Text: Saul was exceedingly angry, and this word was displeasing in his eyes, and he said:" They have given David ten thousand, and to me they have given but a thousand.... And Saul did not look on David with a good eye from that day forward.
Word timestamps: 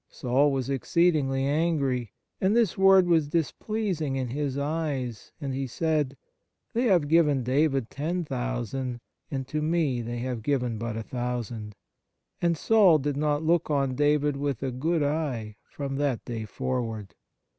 Saul 0.09 0.51
was 0.51 0.67
exceedingly 0.67 1.43
angry, 1.43 2.11
and 2.41 2.55
this 2.55 2.75
word 2.75 3.05
was 3.05 3.27
displeasing 3.27 4.15
in 4.15 4.29
his 4.29 4.57
eyes, 4.57 5.31
and 5.39 5.53
he 5.53 5.67
said:" 5.67 6.17
They 6.73 6.85
have 6.85 7.07
given 7.07 7.43
David 7.43 7.91
ten 7.91 8.25
thousand, 8.25 8.99
and 9.29 9.47
to 9.47 9.61
me 9.61 10.01
they 10.01 10.17
have 10.17 10.41
given 10.41 10.79
but 10.79 10.97
a 10.97 11.03
thousand.... 11.03 11.75
And 12.41 12.57
Saul 12.57 12.97
did 12.97 13.15
not 13.15 13.43
look 13.43 13.69
on 13.69 13.93
David 13.93 14.37
with 14.37 14.63
a 14.63 14.71
good 14.71 15.03
eye 15.03 15.57
from 15.61 15.97
that 15.97 16.25
day 16.25 16.45
forward. 16.45 17.13